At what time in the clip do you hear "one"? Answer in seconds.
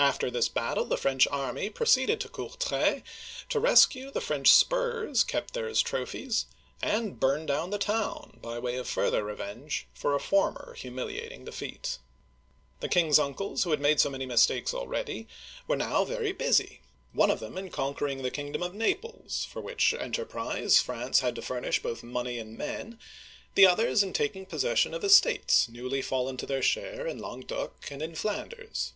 17.12-17.30